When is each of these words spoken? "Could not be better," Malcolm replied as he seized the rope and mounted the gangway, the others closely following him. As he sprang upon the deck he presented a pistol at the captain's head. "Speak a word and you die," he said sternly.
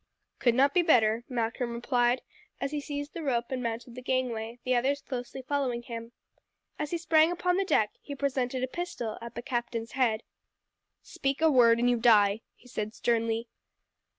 "Could 0.39 0.55
not 0.55 0.73
be 0.73 0.81
better," 0.81 1.23
Malcolm 1.29 1.73
replied 1.73 2.23
as 2.59 2.71
he 2.71 2.81
seized 2.81 3.13
the 3.13 3.21
rope 3.21 3.51
and 3.51 3.61
mounted 3.61 3.93
the 3.93 4.01
gangway, 4.01 4.57
the 4.63 4.73
others 4.73 4.99
closely 5.03 5.43
following 5.43 5.83
him. 5.83 6.11
As 6.79 6.89
he 6.89 6.97
sprang 6.97 7.31
upon 7.31 7.57
the 7.57 7.63
deck 7.63 7.91
he 8.01 8.15
presented 8.15 8.63
a 8.63 8.67
pistol 8.67 9.19
at 9.21 9.35
the 9.35 9.43
captain's 9.43 9.91
head. 9.91 10.23
"Speak 11.03 11.39
a 11.39 11.51
word 11.51 11.77
and 11.77 11.87
you 11.87 11.97
die," 11.97 12.41
he 12.55 12.67
said 12.67 12.95
sternly. 12.95 13.47